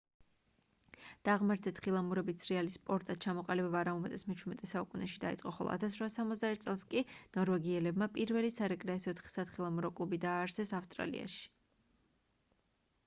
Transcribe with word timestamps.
დაღმართზე 1.27 1.71
თხილამურებით 1.79 2.45
სრიალის 2.45 2.77
სპორტად 2.77 3.19
ჩამოყალიბება 3.25 3.77
არაუმეტეს 3.85 4.23
მე-17 4.29 4.71
საუკუნეში 4.71 5.21
დაიწყო 5.25 5.53
ხოლო 5.57 5.73
1861 5.83 6.63
წელს 6.65 6.85
კი 6.95 7.03
ნორვეგიელებმა 7.37 8.07
პირველი 8.17 8.51
სარეკრეაციო 8.57 9.13
სათხილამურო 9.35 9.91
კლუბი 10.01 10.19
დაარსეს 10.25 10.73
ავსტრალიაში 10.79 11.45